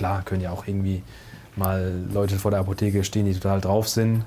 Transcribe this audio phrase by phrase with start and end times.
[0.00, 1.02] klar, können ja auch irgendwie
[1.56, 4.24] mal Leute vor der Apotheke stehen, die total drauf sind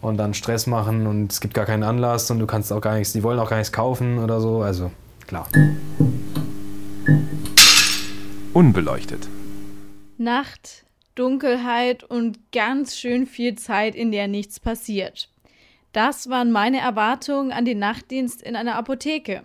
[0.00, 2.94] und dann Stress machen und es gibt gar keinen Anlass und du kannst auch gar
[2.94, 4.62] nichts, die wollen auch gar nichts kaufen oder so.
[4.62, 4.90] Also
[5.26, 5.46] klar.
[8.54, 9.28] Unbeleuchtet.
[10.16, 15.28] Nacht, Dunkelheit und ganz schön viel Zeit, in der nichts passiert.
[15.92, 19.42] Das waren meine Erwartungen an den Nachtdienst in einer Apotheke.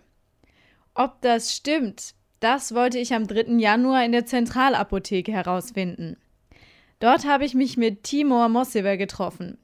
[0.96, 3.58] Ob das stimmt, das wollte ich am 3.
[3.58, 6.18] Januar in der Zentralapotheke herausfinden.
[7.00, 9.58] Dort habe ich mich mit Timur Mossiver getroffen.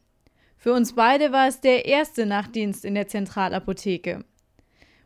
[0.58, 4.24] Für uns beide war es der erste Nachtdienst in der Zentralapotheke.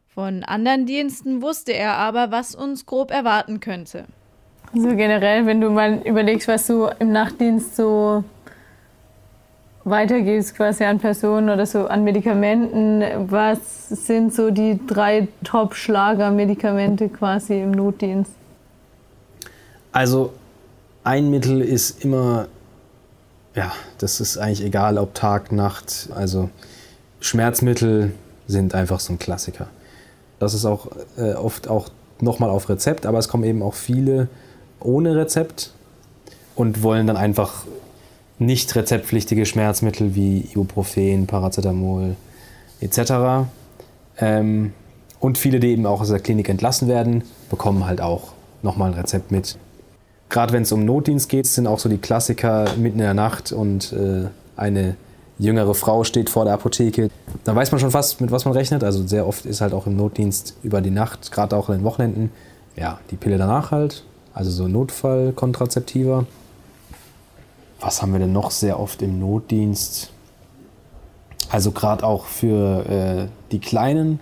[0.06, 4.06] Von anderen Diensten wusste er aber, was uns grob erwarten könnte.
[4.74, 8.24] Also generell, wenn du mal überlegst, was du im Nachtdienst so
[9.90, 17.62] weitergibst, quasi an Personen oder so an Medikamenten, was sind so die drei Top-Schlager-Medikamente quasi
[17.62, 18.32] im Notdienst?
[19.92, 20.34] Also
[21.04, 22.48] ein Mittel ist immer,
[23.56, 26.10] ja, das ist eigentlich egal, ob Tag, Nacht.
[26.14, 26.50] Also
[27.20, 28.12] Schmerzmittel
[28.48, 29.68] sind einfach so ein Klassiker.
[30.40, 34.28] Das ist auch äh, oft auch nochmal auf Rezept, aber es kommen eben auch viele
[34.80, 35.72] ohne Rezept
[36.56, 37.66] und wollen dann einfach
[38.40, 42.16] nicht rezeptpflichtige Schmerzmittel wie Ibuprofen, Paracetamol
[42.82, 43.48] etc.
[44.20, 44.74] Ähm,
[45.20, 49.00] und viele, die eben auch aus der Klinik entlassen werden, bekommen halt auch nochmal ein
[49.00, 49.58] Rezept mit.
[50.30, 53.52] Gerade wenn es um Notdienst geht, sind auch so die Klassiker mitten in der Nacht
[53.52, 54.96] und äh, eine
[55.40, 57.10] jüngere Frau steht vor der Apotheke.
[57.44, 58.84] Da weiß man schon fast, mit was man rechnet.
[58.84, 61.84] Also sehr oft ist halt auch im Notdienst über die Nacht, gerade auch in den
[61.84, 62.32] Wochenenden,
[62.76, 64.04] ja, die Pille danach halt
[64.38, 66.26] also so Notfallkontrazeptiva.
[67.80, 70.12] Was haben wir denn noch sehr oft im Notdienst?
[71.50, 74.20] Also gerade auch für äh, die Kleinen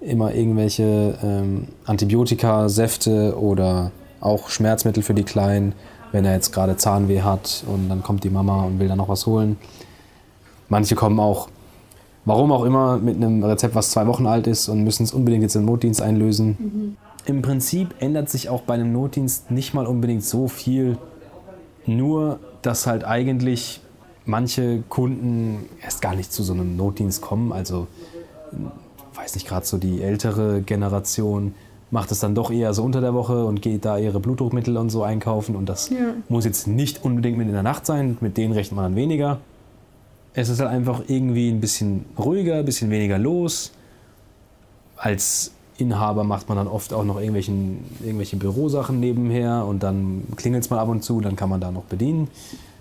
[0.00, 5.74] immer irgendwelche ähm, Antibiotika, Säfte oder auch Schmerzmittel für die Kleinen,
[6.12, 9.08] wenn er jetzt gerade Zahnweh hat und dann kommt die Mama und will dann noch
[9.08, 9.56] was holen.
[10.68, 11.48] Manche kommen auch,
[12.24, 15.42] warum auch immer, mit einem Rezept, was zwei Wochen alt ist und müssen es unbedingt
[15.42, 16.56] jetzt im Notdienst einlösen.
[16.58, 16.96] Mhm.
[17.26, 20.98] Im Prinzip ändert sich auch bei einem Notdienst nicht mal unbedingt so viel.
[21.86, 23.80] Nur, dass halt eigentlich
[24.24, 27.52] manche Kunden erst gar nicht zu so einem Notdienst kommen.
[27.52, 27.86] Also,
[29.14, 31.54] weiß nicht, gerade so die ältere Generation
[31.90, 34.90] macht es dann doch eher so unter der Woche und geht da ihre Blutdruckmittel und
[34.90, 35.56] so einkaufen.
[35.56, 36.14] Und das ja.
[36.28, 39.38] muss jetzt nicht unbedingt mit in der Nacht sein, mit denen rechnet man dann weniger.
[40.34, 43.72] Es ist halt einfach irgendwie ein bisschen ruhiger, ein bisschen weniger los.
[44.96, 50.64] Als Inhaber macht man dann oft auch noch irgendwelchen, irgendwelche Bürosachen nebenher und dann klingelt
[50.64, 52.28] es mal ab und zu, dann kann man da noch bedienen.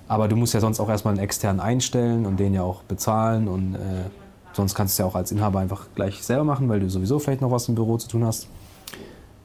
[0.07, 3.47] Aber du musst ja sonst auch erstmal einen externen einstellen und den ja auch bezahlen
[3.47, 4.09] und äh,
[4.53, 7.19] sonst kannst du es ja auch als Inhaber einfach gleich selber machen, weil du sowieso
[7.19, 8.47] vielleicht noch was im Büro zu tun hast.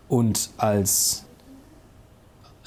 [0.08, 1.24] Und als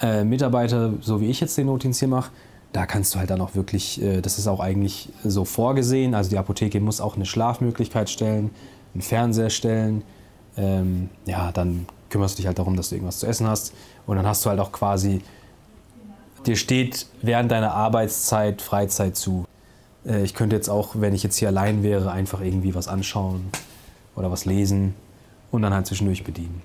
[0.02, 2.31] äh, Mitarbeiter, so wie ich jetzt den Notdienst hier mache,
[2.73, 6.29] da kannst du halt dann auch wirklich, äh, das ist auch eigentlich so vorgesehen, also
[6.29, 8.52] die Apotheke muss auch eine Schlafmöglichkeit stellen,
[8.94, 10.03] einen Fernseher stellen,
[10.57, 13.73] ähm, ja, dann kümmerst du dich halt darum, dass du irgendwas zu essen hast.
[14.05, 15.21] Und dann hast du halt auch quasi,
[16.45, 19.45] dir steht während deiner Arbeitszeit Freizeit zu.
[20.05, 23.49] Äh, ich könnte jetzt auch, wenn ich jetzt hier allein wäre, einfach irgendwie was anschauen
[24.16, 24.95] oder was lesen
[25.51, 26.61] und dann halt zwischendurch bedienen.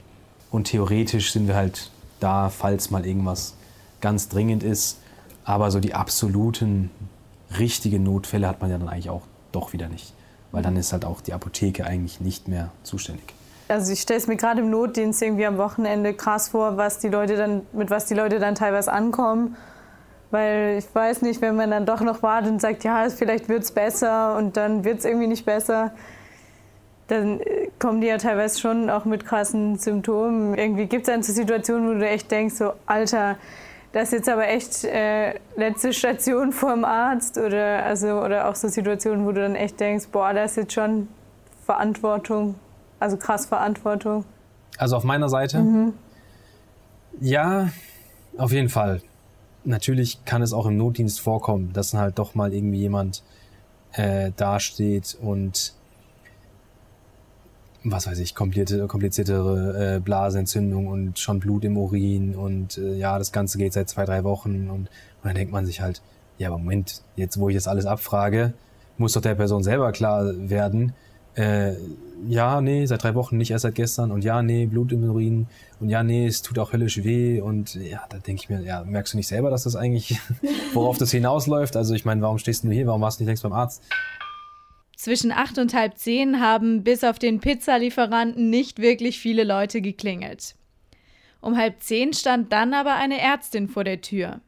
[0.50, 3.54] Und theoretisch sind wir halt da, falls mal irgendwas
[4.00, 4.98] ganz dringend ist.
[5.44, 6.90] Aber so die absoluten
[7.58, 9.22] richtigen Notfälle hat man ja dann eigentlich auch
[9.52, 10.12] doch wieder nicht.
[10.52, 13.34] Weil dann ist halt auch die Apotheke eigentlich nicht mehr zuständig
[13.70, 17.08] also ich stelle es mir gerade im Notdienst irgendwie am Wochenende krass vor, was die
[17.08, 19.56] Leute dann, mit was die Leute dann teilweise ankommen.
[20.31, 23.64] Weil ich weiß nicht, wenn man dann doch noch wartet und sagt, ja, vielleicht wird
[23.64, 25.92] es besser und dann wird es irgendwie nicht besser,
[27.08, 30.56] dann äh, kommen die ja teilweise schon auch mit krassen Symptomen.
[30.56, 33.37] Irgendwie gibt es dann so Situationen, wo du echt denkst, so, Alter,
[33.92, 38.54] das ist jetzt aber echt äh, letzte Station vor dem Arzt oder, also, oder auch
[38.54, 41.08] so Situationen, wo du dann echt denkst, boah, da ist jetzt schon
[41.66, 42.54] Verantwortung
[43.00, 44.25] also krass Verantwortung.
[44.78, 45.59] Also auf meiner Seite?
[45.59, 45.94] Mhm.
[47.21, 47.71] Ja,
[48.37, 49.03] auf jeden Fall.
[49.65, 53.23] Natürlich kann es auch im Notdienst vorkommen, dass halt doch mal irgendwie jemand
[53.93, 55.75] äh, dasteht und
[57.82, 63.19] was weiß ich, komplizierte, kompliziertere äh, Blasenentzündung und schon Blut im Urin und äh, ja,
[63.19, 64.88] das Ganze geht seit zwei, drei Wochen und, und
[65.23, 66.03] dann denkt man sich halt,
[66.38, 68.53] ja, aber Moment, jetzt wo ich das alles abfrage,
[68.99, 70.93] muss doch der Person selber klar werden,
[71.40, 71.76] äh,
[72.28, 75.46] ja, nee, seit drei Wochen, nicht erst seit gestern und ja, nee, Blut im Urin
[75.81, 78.84] und ja, nee, es tut auch höllisch weh und ja, da denke ich mir, ja,
[78.84, 80.19] merkst du nicht selber, dass das eigentlich,
[80.75, 81.76] worauf das hinausläuft?
[81.76, 83.82] Also ich meine, warum stehst du hier, warum warst du nicht längst beim Arzt?
[84.96, 90.56] Zwischen acht und halb zehn haben bis auf den Pizzalieferanten nicht wirklich viele Leute geklingelt.
[91.40, 94.43] Um halb zehn stand dann aber eine Ärztin vor der Tür.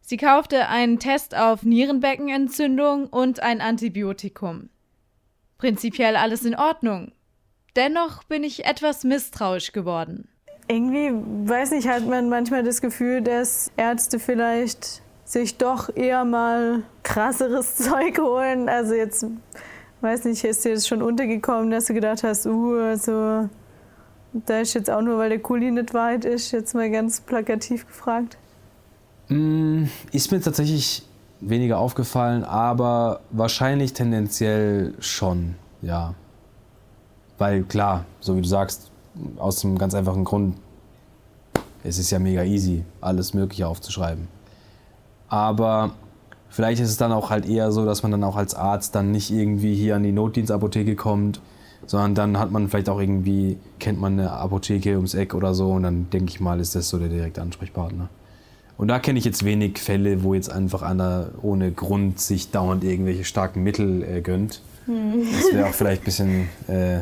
[0.00, 4.68] Sie kaufte einen Test auf Nierenbeckenentzündung und ein Antibiotikum.
[5.64, 7.12] Prinzipiell alles in Ordnung.
[7.74, 10.28] Dennoch bin ich etwas misstrauisch geworden.
[10.68, 11.10] Irgendwie,
[11.48, 17.76] weiß nicht, hat man manchmal das Gefühl, dass Ärzte vielleicht sich doch eher mal krasseres
[17.76, 18.68] Zeug holen.
[18.68, 19.24] Also jetzt,
[20.02, 23.48] weiß nicht, ist dir das schon untergekommen, dass du gedacht hast, uh, also
[24.34, 27.86] da ist jetzt auch nur, weil der Kuli nicht weit ist, jetzt mal ganz plakativ
[27.86, 28.36] gefragt.
[29.28, 31.08] Mm, ist mir tatsächlich
[31.40, 36.14] weniger aufgefallen, aber wahrscheinlich tendenziell schon, ja.
[37.38, 38.90] Weil klar, so wie du sagst,
[39.38, 40.56] aus dem ganz einfachen Grund,
[41.82, 44.28] es ist ja mega easy, alles Mögliche aufzuschreiben.
[45.28, 45.92] Aber
[46.48, 49.10] vielleicht ist es dann auch halt eher so, dass man dann auch als Arzt dann
[49.10, 51.40] nicht irgendwie hier an die Notdienstapotheke kommt,
[51.86, 55.72] sondern dann hat man vielleicht auch irgendwie, kennt man eine Apotheke ums Eck oder so
[55.72, 58.08] und dann denke ich mal, ist das so der direkte Ansprechpartner.
[58.76, 62.82] Und da kenne ich jetzt wenig Fälle, wo jetzt einfach einer ohne Grund sich dauernd
[62.82, 64.62] irgendwelche starken Mittel äh, gönnt.
[64.86, 65.26] Hm.
[65.32, 67.00] Das wäre auch vielleicht ein bisschen äh,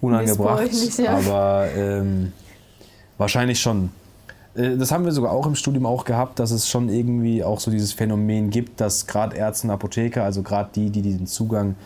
[0.00, 1.16] unangebracht, ja.
[1.16, 2.32] aber ähm,
[3.18, 3.90] wahrscheinlich schon.
[4.54, 7.60] Äh, das haben wir sogar auch im Studium auch gehabt, dass es schon irgendwie auch
[7.60, 11.76] so dieses Phänomen gibt, dass gerade Ärzte und Apotheker, also gerade die, die den Zugang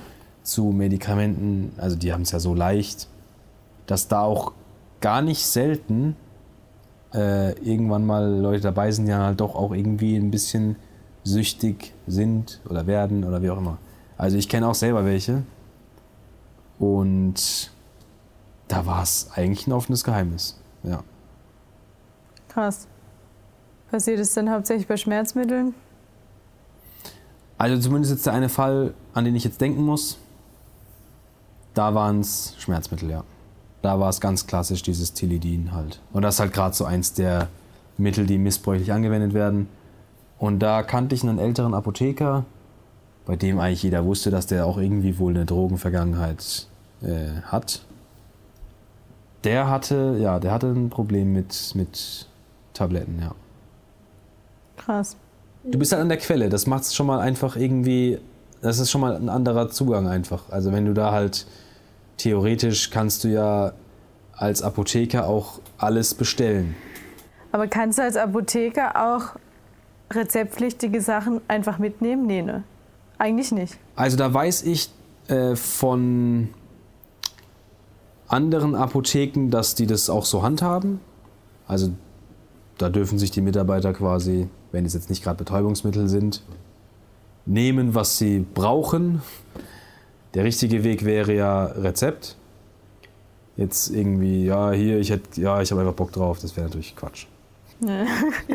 [0.43, 3.09] zu Medikamenten, also die haben es ja so leicht,
[3.87, 4.53] dass da auch
[5.01, 6.17] gar nicht selten
[7.15, 10.77] äh, irgendwann mal Leute dabei sind, die dann halt doch auch irgendwie ein bisschen
[11.25, 13.79] süchtig sind oder werden oder wie auch immer.
[14.17, 15.43] Also ich kenne auch selber welche
[16.79, 17.71] und
[18.69, 20.59] da war es eigentlich ein offenes Geheimnis.
[20.83, 21.03] Ja.
[22.49, 22.87] Krass.
[23.91, 25.75] Passiert es denn hauptsächlich bei Schmerzmitteln?
[27.57, 30.19] Also zumindest jetzt der eine Fall, an den ich jetzt denken muss,
[31.75, 33.25] da waren es Schmerzmittel, ja.
[33.89, 36.03] Da war es ganz klassisch dieses Tilidin halt.
[36.13, 37.49] Und das ist halt gerade so eins der
[37.97, 39.67] Mittel, die missbräuchlich angewendet werden.
[40.39, 42.45] Und da kannte ich einen älteren Apotheker,
[43.25, 46.67] bei dem eigentlich jeder wusste, dass der auch irgendwie wohl eine Drogenvergangenheit
[47.01, 47.81] äh, hat.
[49.45, 52.27] Der hatte, ja, der hatte ein Problem mit, mit
[52.75, 53.35] Tabletten, ja.
[54.77, 55.17] Krass.
[55.65, 58.19] Du bist halt an der Quelle, das macht es schon mal einfach irgendwie,
[58.61, 60.51] das ist schon mal ein anderer Zugang einfach.
[60.51, 61.47] Also wenn du da halt
[62.19, 63.73] theoretisch kannst du ja
[64.33, 66.77] als Apotheker auch alles bestellen.
[67.51, 69.37] Aber kannst du als Apotheker auch
[70.13, 72.27] rezeptpflichtige Sachen einfach mitnehmen?
[72.27, 72.63] Nee, ne?
[73.19, 73.79] Eigentlich nicht.
[73.97, 74.91] Also da weiß ich
[75.29, 76.49] äh, von
[78.29, 81.01] anderen Apotheken, dass die das auch so handhaben.
[81.67, 81.91] Also
[82.77, 86.43] da dürfen sich die Mitarbeiter quasi, wenn es jetzt nicht gerade Betäubungsmittel sind,
[87.45, 89.23] nehmen, was sie brauchen
[90.35, 92.37] der richtige Weg wäre ja Rezept.
[93.57, 96.95] Jetzt irgendwie, ja, hier, ich hätte, ja, ich habe einfach Bock drauf, das wäre natürlich
[96.95, 97.27] Quatsch.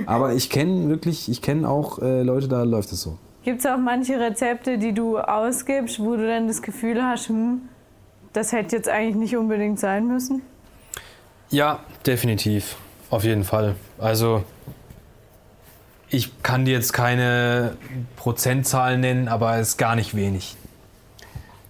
[0.06, 3.18] Aber ich kenne wirklich, ich kenne auch äh, Leute, da läuft es so.
[3.44, 7.62] Gibt es auch manche Rezepte, die du ausgibst, wo du dann das Gefühl hast, hm,
[8.31, 10.42] das hätte jetzt eigentlich nicht unbedingt sein müssen?
[11.50, 12.78] Ja, definitiv.
[13.10, 13.76] Auf jeden Fall.
[14.00, 14.44] Also,
[16.10, 17.76] ich kann dir jetzt keine
[18.16, 20.56] Prozentzahl nennen, aber es ist gar nicht wenig.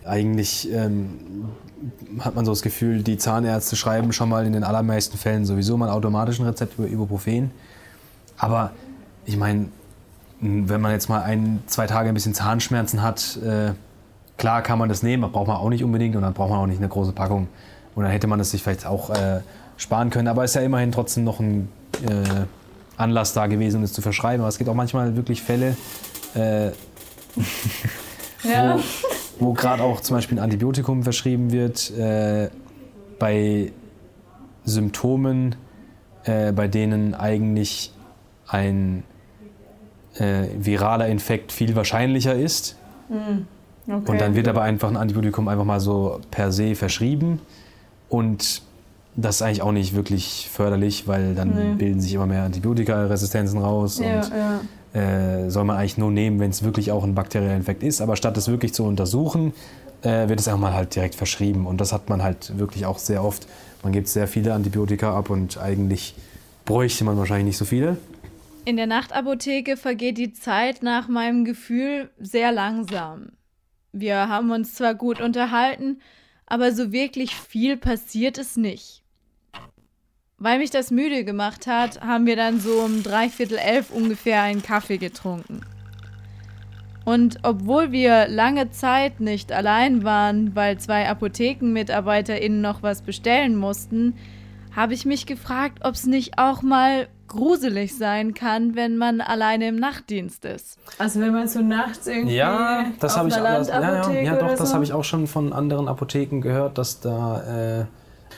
[0.05, 1.19] Eigentlich ähm,
[2.19, 5.77] hat man so das Gefühl, die Zahnärzte schreiben schon mal in den allermeisten Fällen sowieso
[5.77, 7.51] mal automatisch ein Rezept über Ibuprofen.
[8.37, 8.71] Aber
[9.25, 9.67] ich meine,
[10.39, 13.71] wenn man jetzt mal ein, zwei Tage ein bisschen Zahnschmerzen hat, äh,
[14.37, 16.67] klar kann man das nehmen, braucht man auch nicht unbedingt und dann braucht man auch
[16.67, 17.47] nicht eine große Packung.
[17.95, 19.41] Und dann hätte man es sich vielleicht auch äh,
[19.77, 20.27] sparen können.
[20.27, 21.69] Aber es ist ja immerhin trotzdem noch ein
[22.05, 22.45] äh,
[22.97, 24.41] Anlass da gewesen, um es zu verschreiben.
[24.41, 25.77] Aber es gibt auch manchmal wirklich Fälle,
[26.35, 26.67] äh,
[28.43, 28.77] ja.
[28.77, 28.79] wo,
[29.43, 32.49] wo gerade auch zum Beispiel ein Antibiotikum verschrieben wird, äh,
[33.19, 33.71] bei
[34.63, 35.55] Symptomen,
[36.23, 37.93] äh, bei denen eigentlich
[38.47, 39.03] ein
[40.15, 42.77] äh, viraler Infekt viel wahrscheinlicher ist.
[43.09, 43.47] Mhm.
[43.85, 44.11] Okay.
[44.11, 47.41] Und dann wird aber einfach ein Antibiotikum einfach mal so per se verschrieben.
[48.07, 48.61] Und
[49.15, 51.75] das ist eigentlich auch nicht wirklich förderlich, weil dann nee.
[51.75, 53.99] bilden sich immer mehr Antibiotikaresistenzen raus.
[53.99, 54.61] Ja, und ja
[54.93, 58.01] äh, soll man eigentlich nur nehmen, wenn es wirklich auch ein bakterieller Infekt ist.
[58.01, 59.53] Aber statt es wirklich zu untersuchen,
[60.03, 61.65] äh, wird es auch mal halt direkt verschrieben.
[61.65, 63.47] Und das hat man halt wirklich auch sehr oft.
[63.83, 66.15] Man gibt sehr viele Antibiotika ab und eigentlich
[66.65, 67.97] bräuchte man wahrscheinlich nicht so viele.
[68.65, 73.33] In der Nachtapotheke vergeht die Zeit nach meinem Gefühl sehr langsam.
[73.91, 75.99] Wir haben uns zwar gut unterhalten,
[76.45, 79.02] aber so wirklich viel passiert es nicht.
[80.43, 84.61] Weil mich das müde gemacht hat, haben wir dann so um dreiviertel elf ungefähr einen
[84.61, 85.61] Kaffee getrunken.
[87.05, 94.15] Und obwohl wir lange Zeit nicht allein waren, weil zwei ApothekenmitarbeiterInnen noch was bestellen mussten,
[94.75, 99.69] habe ich mich gefragt, ob es nicht auch mal gruselig sein kann, wenn man alleine
[99.69, 100.77] im Nachtdienst ist.
[100.97, 103.79] Also wenn man so nachts irgendwie Ja, das auf habe ich, einer das, ja, ja,
[103.79, 104.75] Landapotheke ja, doch, das so.
[104.75, 107.85] habe ich auch schon von anderen Apotheken gehört, dass da, äh,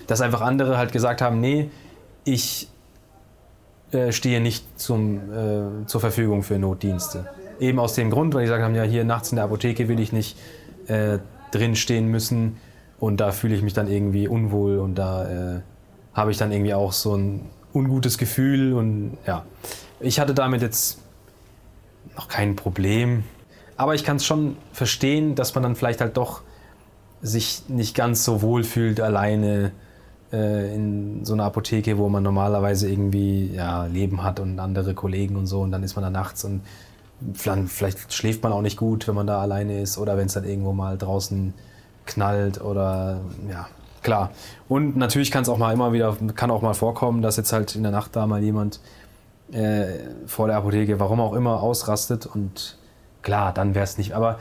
[0.05, 1.71] dass einfach andere halt gesagt haben, nee,
[2.25, 2.67] ich
[3.91, 7.29] äh, stehe nicht zum, äh, zur Verfügung für Notdienste.
[7.59, 9.99] Eben aus dem Grund, weil die gesagt haben, ja, hier nachts in der Apotheke will
[9.99, 10.37] ich nicht
[10.87, 11.19] äh,
[11.51, 12.57] drin stehen müssen
[12.99, 15.61] und da fühle ich mich dann irgendwie unwohl und da äh,
[16.13, 19.45] habe ich dann irgendwie auch so ein ungutes Gefühl und ja,
[19.99, 20.99] ich hatte damit jetzt
[22.15, 23.23] noch kein Problem.
[23.77, 26.41] Aber ich kann es schon verstehen, dass man dann vielleicht halt doch
[27.21, 29.71] sich nicht ganz so wohl fühlt alleine
[30.31, 35.47] in so einer Apotheke, wo man normalerweise irgendwie ja, Leben hat und andere Kollegen und
[35.47, 36.61] so und dann ist man da nachts und
[37.33, 40.33] vielleicht, vielleicht schläft man auch nicht gut, wenn man da alleine ist oder wenn es
[40.33, 41.53] dann irgendwo mal draußen
[42.05, 43.67] knallt oder ja,
[44.03, 44.31] klar.
[44.67, 47.75] Und natürlich kann es auch mal immer wieder, kann auch mal vorkommen, dass jetzt halt
[47.75, 48.79] in der Nacht da mal jemand
[49.51, 49.85] äh,
[50.25, 52.77] vor der Apotheke, warum auch immer, ausrastet und
[53.21, 54.13] klar, dann wäre es nicht.
[54.13, 54.39] Aber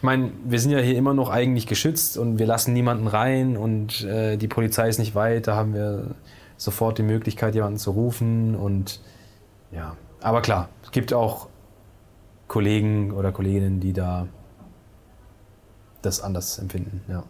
[0.00, 3.58] ich meine, wir sind ja hier immer noch eigentlich geschützt und wir lassen niemanden rein
[3.58, 6.14] und äh, die Polizei ist nicht weit, da haben wir
[6.56, 9.02] sofort die Möglichkeit, jemanden zu rufen und
[9.70, 11.48] ja, aber klar, es gibt auch
[12.48, 14.26] Kollegen oder Kolleginnen, die da
[16.00, 17.02] das anders empfinden.
[17.06, 17.24] Ja.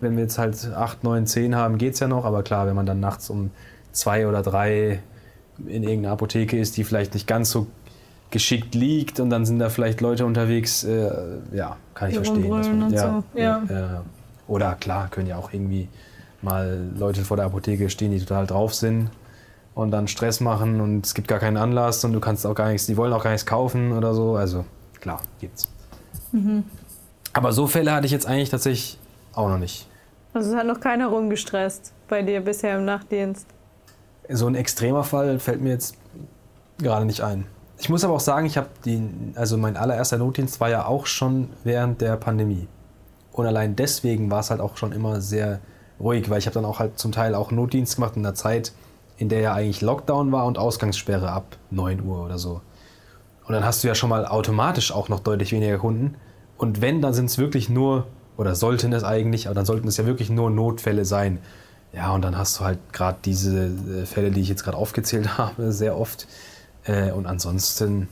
[0.00, 2.74] Wenn wir jetzt halt 8, 9, 10 haben, geht es ja noch, aber klar, wenn
[2.74, 3.52] man dann nachts um
[3.92, 5.04] zwei oder drei
[5.68, 7.68] in irgendeiner Apotheke ist, die vielleicht nicht ganz so
[8.30, 11.10] geschickt liegt und dann sind da vielleicht Leute unterwegs, äh,
[11.52, 12.82] ja, kann ich Die verstehen.
[12.82, 13.62] und ja, so, ja.
[13.68, 14.04] ja.
[14.46, 15.88] Oder klar, können ja auch irgendwie
[16.42, 19.10] mal Leute vor der Apotheke stehen, die total drauf sind
[19.74, 22.68] und dann Stress machen und es gibt gar keinen Anlass und du kannst auch gar
[22.68, 24.36] nichts, die wollen auch gar nichts kaufen oder so.
[24.36, 24.64] Also
[25.00, 25.68] klar, gibt's.
[26.32, 26.64] Mhm.
[27.32, 28.98] Aber so Fälle hatte ich jetzt eigentlich tatsächlich
[29.34, 29.86] auch noch nicht.
[30.34, 33.46] Also es hat noch keiner rumgestresst bei dir bisher im Nachtdienst.
[34.28, 35.96] So ein extremer Fall fällt mir jetzt
[36.78, 37.46] gerade nicht ein.
[37.78, 41.06] Ich muss aber auch sagen, ich habe den, also mein allererster Notdienst war ja auch
[41.06, 42.66] schon während der Pandemie.
[43.32, 45.60] Und allein deswegen war es halt auch schon immer sehr
[46.00, 48.72] ruhig, weil ich habe dann auch halt zum Teil auch Notdienst gemacht in einer Zeit,
[49.16, 52.60] in der ja eigentlich Lockdown war und Ausgangssperre ab 9 Uhr oder so.
[53.46, 56.16] Und dann hast du ja schon mal automatisch auch noch deutlich weniger Kunden.
[56.56, 58.06] Und wenn, dann sind es wirklich nur,
[58.36, 61.38] oder sollten es eigentlich, aber dann sollten es ja wirklich nur Notfälle sein.
[61.92, 65.38] Ja, und dann hast du halt gerade diese äh, Fälle, die ich jetzt gerade aufgezählt
[65.38, 66.26] habe, sehr oft.
[66.88, 68.08] Äh, und ansonsten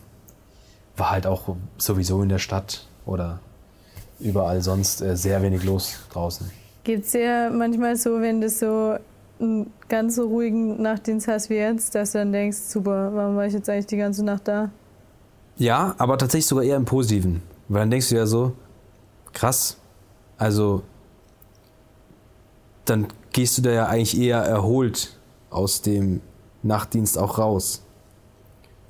[0.97, 3.41] war halt auch sowieso in der Stadt oder
[4.21, 6.51] überall sonst äh, sehr wenig los draußen.
[6.85, 8.97] Gibt es ja manchmal so, wenn du so
[9.41, 13.47] einen ganz so ruhigen Nachtdienst hast wie jetzt, dass du dann denkst, super, warum war
[13.47, 14.71] ich jetzt eigentlich die ganze Nacht da?
[15.57, 17.43] Ja, aber tatsächlich sogar eher im Positiven.
[17.69, 18.53] Weil dann denkst du ja so,
[19.33, 19.79] krass,
[20.39, 20.83] also
[22.85, 25.19] dann gehst du da ja eigentlich eher erholt
[25.51, 26.21] aus dem
[26.63, 27.83] Nachtdienst auch raus.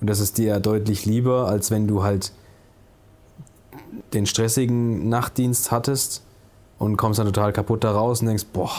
[0.07, 2.31] Und das ist dir ja deutlich lieber, als wenn du halt
[4.13, 6.23] den stressigen Nachtdienst hattest
[6.79, 8.71] und kommst dann total kaputt da raus und denkst, boah,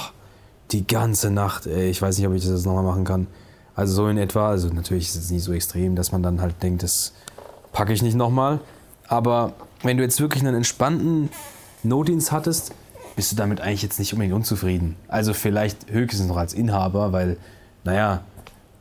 [0.71, 3.27] die ganze Nacht, ey, ich weiß nicht, ob ich das nochmal machen kann.
[3.75, 6.63] Also so in etwa, also natürlich ist es nicht so extrem, dass man dann halt
[6.63, 7.11] denkt, das
[7.73, 8.61] packe ich nicht nochmal.
[9.09, 9.51] Aber
[9.83, 11.29] wenn du jetzt wirklich einen entspannten
[11.83, 12.73] Notdienst hattest,
[13.17, 14.95] bist du damit eigentlich jetzt nicht unbedingt unzufrieden.
[15.09, 17.35] Also vielleicht höchstens noch als Inhaber, weil,
[17.83, 18.21] naja,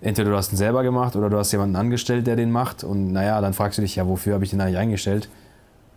[0.00, 2.85] entweder du hast ihn selber gemacht oder du hast jemanden angestellt, der den macht.
[2.85, 5.29] Und naja, dann fragst du dich, ja, wofür habe ich den eigentlich eingestellt?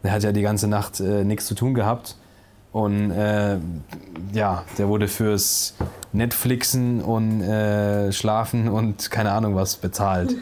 [0.03, 2.15] Der hat ja die ganze Nacht äh, nichts zu tun gehabt.
[2.72, 3.58] Und äh,
[4.32, 5.74] ja, der wurde fürs
[6.13, 10.36] Netflixen und äh, Schlafen und keine Ahnung was bezahlt.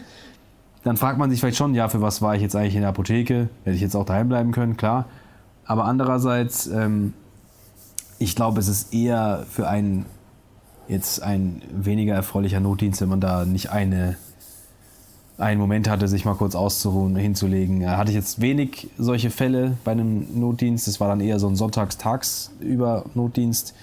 [0.84, 2.90] Dann fragt man sich vielleicht schon, ja, für was war ich jetzt eigentlich in der
[2.90, 3.50] Apotheke?
[3.64, 5.06] Hätte ich jetzt auch daheim bleiben können, klar.
[5.66, 7.14] Aber andererseits, ähm,
[8.20, 10.06] ich glaube, es ist eher für einen
[10.88, 14.18] jetzt ein weniger erfreulicher Notdienst, wenn man da nicht eine,
[15.38, 17.82] einen Moment hatte, sich mal kurz auszuruhen, hinzulegen.
[17.82, 20.88] Da hatte ich jetzt wenig solche Fälle bei einem Notdienst.
[20.88, 23.76] Es war dann eher so ein Sonntags-Tagsüber Notdienst,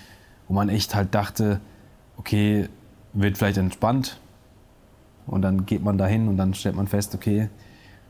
[0.49, 1.61] wo man echt halt dachte,
[2.17, 2.69] okay,
[3.13, 4.19] wird vielleicht entspannt.
[5.27, 7.49] Und dann geht man dahin und dann stellt man fest, okay,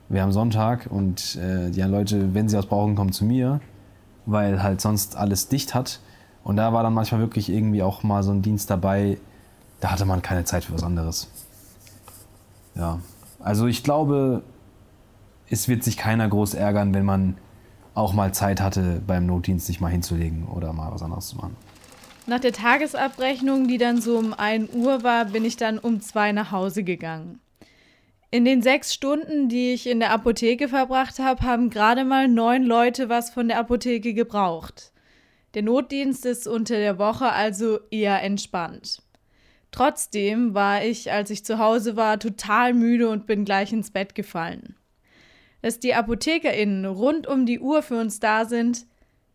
[0.08, 3.60] wir haben Sonntag und äh, die Leute, wenn sie was brauchen, kommen zu mir,
[4.26, 6.00] weil halt sonst alles dicht hat.
[6.44, 9.18] Und da war dann manchmal wirklich irgendwie auch mal so ein Dienst dabei,
[9.80, 11.28] da hatte man keine Zeit für was anderes.
[12.74, 13.00] Ja,
[13.40, 14.42] also ich glaube,
[15.48, 17.36] es wird sich keiner groß ärgern, wenn man
[17.94, 21.56] auch mal Zeit hatte, beim Notdienst sich mal hinzulegen oder mal was anderes zu machen.
[22.26, 26.32] Nach der Tagesabrechnung, die dann so um 1 Uhr war, bin ich dann um 2
[26.32, 27.40] nach Hause gegangen.
[28.30, 32.64] In den sechs Stunden, die ich in der Apotheke verbracht habe, haben gerade mal neun
[32.64, 34.93] Leute was von der Apotheke gebraucht.
[35.54, 39.02] Der Notdienst ist unter der Woche also eher entspannt.
[39.70, 44.14] Trotzdem war ich, als ich zu Hause war, total müde und bin gleich ins Bett
[44.14, 44.76] gefallen.
[45.62, 48.86] Dass die ApothekerInnen rund um die Uhr für uns da sind,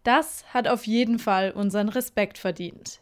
[0.03, 3.01] das hat auf jeden Fall unseren Respekt verdient.